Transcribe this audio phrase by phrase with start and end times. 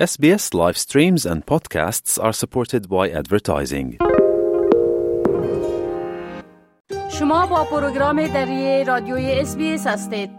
[0.00, 3.98] SBS live streams and podcasts are supported by advertising.
[7.18, 10.30] شما با پروگرام دری رادیوی SBS هستید.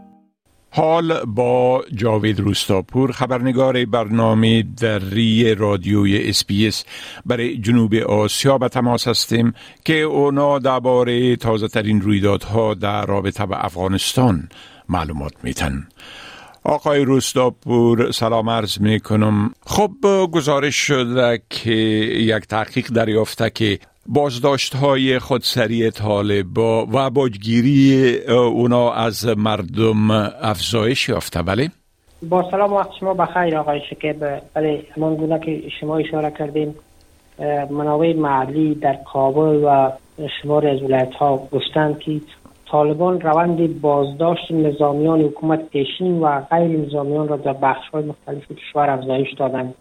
[0.72, 6.84] حال با جاوید روستاپور خبرنگار برنامه دری رادیوی SBS
[7.26, 9.54] برای جنوب آسیا به تماس هستیم
[9.86, 14.50] که اونا درباره تازه ترین رویدادها در رابطه به افغانستان
[14.90, 15.88] معلومات میتن.
[16.64, 19.92] آقای روستاپور سلام عرض می کنم خب
[20.32, 29.26] گزارش شده که یک تحقیق دریافته که بازداشت های خودسری طالبا و باجگیری اونا از
[29.38, 31.70] مردم افزایش یافته بله؟
[32.30, 36.76] با سلام وقت شما بخیر آقای شکیب بله همان گونه که شما اشاره کردیم
[37.70, 39.92] منابع محلی در کابل و
[40.42, 42.22] شمار از ولایت ها گفتند که
[42.72, 48.90] طالبان روند بازداشت نظامیان حکومت پیشین و غیر نظامیان را در بخش های مختلف کشور
[48.90, 49.74] افزایش دادند.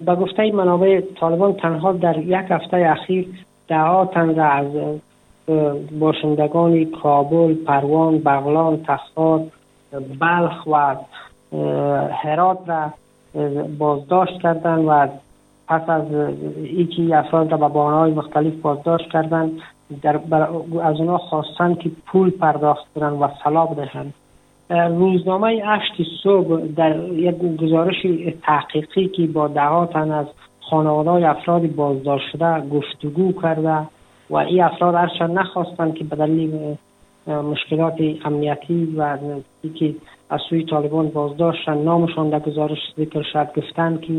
[0.00, 3.28] به گفته منابع طالبان تنها در یک هفته اخیر
[3.68, 4.66] دهها تن را از
[5.98, 9.42] باشندگان کابل، پروان، بغلان، تخار،
[10.20, 10.96] بلخ و
[12.12, 12.92] هرات را
[13.78, 15.08] بازداشت کردند و
[15.68, 16.04] پس از
[16.56, 19.50] اینکه افراد را به بانهای مختلف بازداشت کردند.
[20.02, 20.20] در
[20.82, 24.14] از اونا خواستن که پول پرداخت کنند و سلاب دهند
[24.70, 28.06] روزنامه اشت صبح در یک گزارش
[28.42, 30.26] تحقیقی که با ده تن از
[30.60, 33.86] خانواده افراد بازداشت شده گفتگو کرده
[34.30, 36.76] و این افراد هرچند نخواستند که به دلیل
[37.26, 37.94] مشکلات
[38.24, 39.18] امنیتی و
[39.74, 39.94] که
[40.30, 44.12] از سوی طالبان بازداشتن نامشان در گزارش ذکر شد گفتند که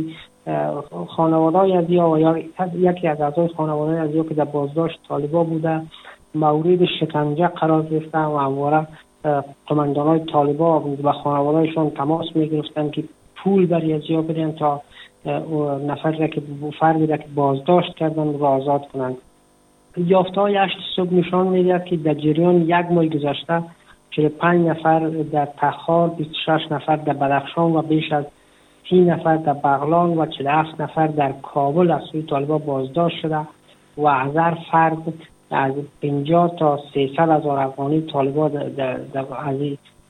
[1.07, 2.37] خانواده از یا
[2.75, 5.81] یکی از اعضای خانواده از یا که در بازداشت طالبا بوده
[6.35, 8.87] مورد شکنجه قرار گرفتن و همواره
[9.67, 13.03] قماندان های طالبا و خانوادهشان تماس می گرفتن که
[13.35, 14.81] پول برای از یا بدن تا
[15.87, 16.41] نفر را که
[16.79, 19.17] فردی را که بازداشت کردن و آزاد کنند.
[19.97, 23.63] یافته های هشت صبح نشان می‌دهد که در جریان یک ماه گذشته
[24.11, 28.25] 45 نفر در تخار 26 نفر در بدخشان و بیش از
[28.89, 33.39] 30 نفر در بغلان و 47 نفر در کابل از سوی طالبا بازداشت شده
[33.97, 35.13] و هزار فرد
[35.51, 39.55] از 50 تا 300 هزار افغانی طالبا از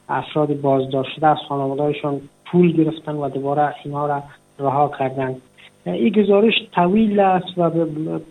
[0.09, 4.23] افراد بازداشت شده از خانوادهشان پول گرفتن و دوباره اینا را
[4.59, 5.41] رها کردند.
[5.85, 7.69] این گزارش طویل است و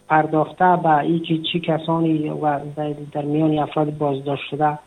[0.09, 2.59] پرداخته به اینکه چی کسانی و
[3.13, 4.79] در میان افراد بازداشت شده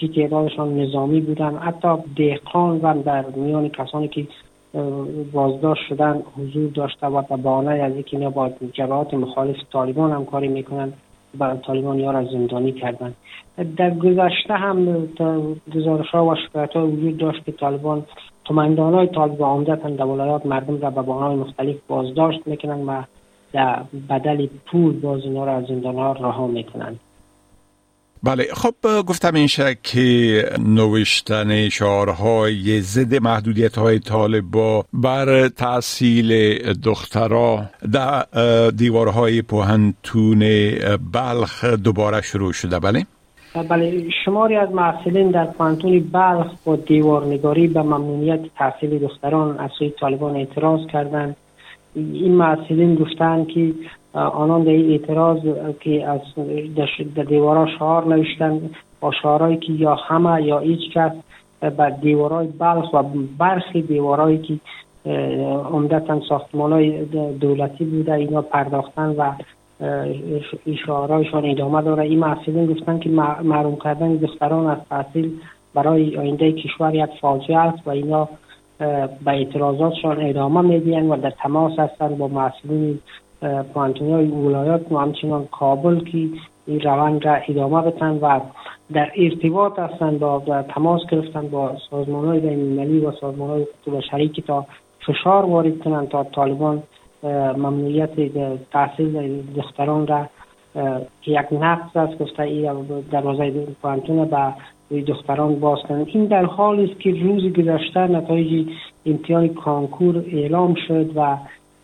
[0.00, 4.26] چی تعدادشان نظامی بودن حتی دهقان و در میان کسانی که
[5.32, 10.48] بازداشت شدن حضور داشته و به بانه از اینکه اینا با جبهات مخالف طالبان همکاری
[10.48, 10.92] می‌کنن
[11.38, 13.14] و طالبان ها را زندانی کردن
[13.76, 15.08] در گذشته هم
[15.74, 18.04] گزارش ها و شکایت ها وجود داشت که طالبان
[18.44, 23.02] قماندان های طالبان عمدتا در ولایات مردم را به بانه مختلف بازداشت می‌کنن و
[23.52, 26.96] در بدل پول باز اینا را از زندان ها رها می‌کنن
[28.26, 28.74] بله خب
[29.08, 29.48] گفتم این
[29.82, 38.24] که نوشتن شعارهای ضد محدودیت های طالبا بر تحصیل دخترا در
[38.70, 40.38] دیوارهای پوهنتون
[41.12, 43.06] بلخ دوباره شروع شده بله؟
[43.68, 49.92] بله شماری از محصلین در پوهنتون بلخ با دیوارنگاری به ممنوعیت تحصیل دختران از سوی
[50.00, 51.36] طالبان اعتراض کردند
[51.94, 53.72] این محصلین گفتند که
[54.16, 55.38] آنان در این اعتراض
[55.80, 56.20] که از
[57.14, 58.60] در دیوارا شعار نوشتن
[59.00, 61.12] با شعارهایی که یا همه یا هیچ کس
[61.60, 63.02] بر دیوارای بلخ و
[63.38, 64.54] برخی دیوارایی که
[65.72, 67.04] عمدتا ساختمان های
[67.40, 69.32] دولتی بوده اینا پرداختن و
[70.86, 72.02] شعارهایشان ادامه داره.
[72.02, 73.10] این محصلین گفتن که
[73.44, 75.32] معروم کردن دختران از تحصیل
[75.74, 78.28] برای آینده کشور یک فاجعه است و اینا
[79.24, 82.98] به اعتراضاتشان ادامه میدین و در تماس هستن با مسئولین
[83.74, 86.28] پوانتونی های ولایات و همچنان کابل که
[86.66, 88.40] این روند را ادامه بتن و
[88.92, 94.42] در ارتباط هستند با تماس گرفتن با سازمان های بین و سازمان های بشری که
[94.42, 94.66] تا
[95.06, 96.82] فشار وارد کنند تا طالبان
[97.56, 98.10] ممنوعیت
[98.72, 100.26] تحصیل دختران را
[101.22, 102.18] که یک نقص است.
[102.18, 102.70] گفته ای
[103.10, 103.50] دروازه
[103.82, 104.30] پوانتون
[104.90, 108.68] به دختران باز کنند این در حال است که روز گذشته نتایج
[109.06, 111.36] امتحان کانکور اعلام شد و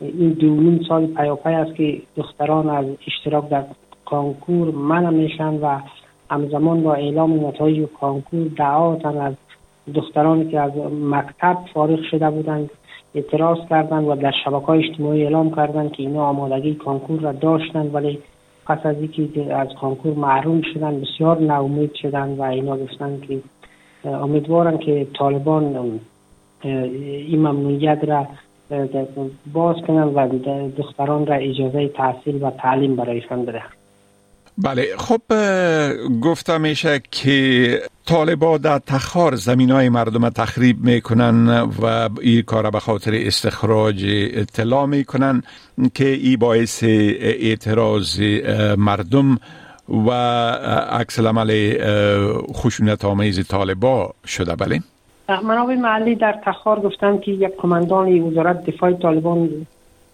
[0.03, 3.65] این دو سال پیاپی است که دختران از اشتراک در
[4.05, 5.79] کانکور منع میشن و
[6.31, 9.35] همزمان با اعلام نتایج کانکور تعدادی از
[9.95, 10.73] دخترانی که از
[11.03, 12.71] مکتب فارغ شده بودند
[13.15, 18.19] اعتراض کردند و در شبکه اجتماعی اعلام کردند که اینا آمادگی کانکور را داشتند ولی
[18.67, 23.41] پس از اینکه از کانکور محروم شدن بسیار ناامید شدند و اینا گفتند که
[24.05, 26.01] امیدوارن که طالبان
[26.63, 28.27] این ممنوعیت را
[29.53, 30.29] باز کنن و
[30.79, 33.73] دختران را اجازه تحصیل و تعلیم برایشان بدهند
[34.59, 35.21] بله خب
[36.23, 41.49] گفته میشه که طالبا در تخار زمین های مردم تخریب می‌کنن
[41.83, 44.05] و این کار به خاطر استخراج
[44.35, 45.43] اطلاع می‌کنن
[45.95, 48.21] که ای باعث اعتراض
[48.79, 49.39] مردم
[49.89, 50.11] و
[50.91, 51.79] عکس العمل
[52.53, 54.57] خشونت آمیز طالبا شده.
[54.57, 54.81] بله.
[55.29, 59.67] منابع محلی در تخار گفتند که یک کماندان وزارت دفاع طالبان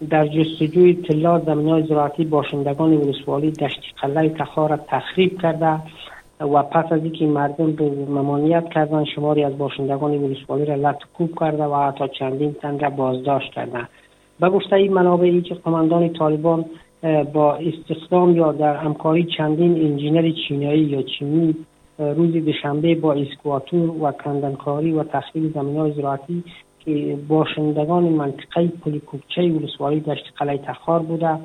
[0.09, 5.79] در جستجوی اطلاع زمین های زراعتی باشندگان ولسوالی دشت قلعه تخار را تخریب کرده
[6.39, 11.39] و پس از اینکه مردم به ممانیت کردن شماری از باشندگان ولسوالی را لط کوب
[11.39, 13.87] کرده و حتی چندین تن را بازداشت کردن
[14.39, 16.65] به گفته این منابع که قماندان طالبان
[17.33, 21.55] با استخدام یا در همکاری چندین انجینر چینایی یا چینی
[21.99, 26.43] روز دوشنبه با اسکواتور و کندنکاری و تخریب زمین های زراعتی
[26.79, 31.39] که باشندگان منطقه پلیکوبچه ولسوالی دشت قلعه تخار بوده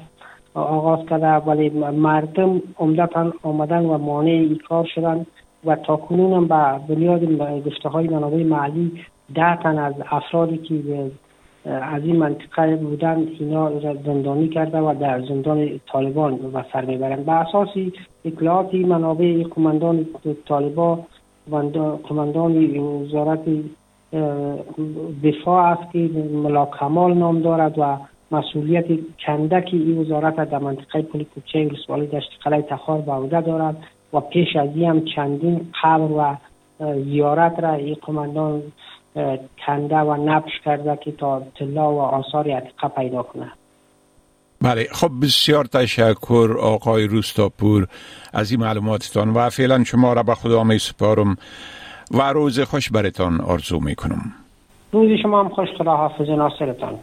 [0.54, 5.26] آغاز کرده ولی مردم عمدتا آمدن و مانع این کار شدن
[5.64, 7.24] و تا کنون هم به بنیاد
[7.66, 8.92] گفته های منابع محلی
[9.34, 11.10] ده تن از افرادی که
[11.66, 17.32] از این منطقه بودن اینا زندانی کرده و در زندان طالبان و سر می‌برند به
[17.32, 17.93] اساسی
[18.25, 20.06] اطلاعات منابع کماندان
[21.50, 21.66] و
[22.08, 23.40] کماندان وزارت
[25.25, 25.99] دفاع است که
[26.32, 27.96] ملا کمال نام دارد و
[28.31, 28.84] مسئولیت
[29.26, 33.76] کندک این وزارت در منطقه پلی کوچه ولسوالی دشت قلعه تخار به عهده دارد
[34.12, 36.37] و پیش از این هم چندین قبر و
[37.05, 38.62] زیارت را این قماندان
[39.66, 43.52] کنده و نبش کرده که تا طلا و آثار عتیقه پیدا کنه.
[44.62, 47.87] بله خب بسیار تشکر آقای روستاپور
[48.32, 51.37] از این معلوماتتان و فعلا شما را به خدا می سپارم
[52.11, 54.32] و روز خوش برتان آرزو می کنم
[54.93, 56.94] روز شما هم خوش خدا حافظ ناصرتان.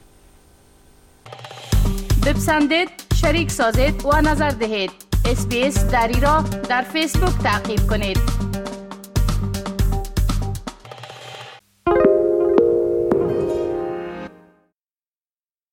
[2.26, 2.90] بپسندید
[3.22, 4.92] شریک سازید و نظر دهید.
[5.26, 8.51] اسپیس دری را در فیسبوک تعقیب کنید.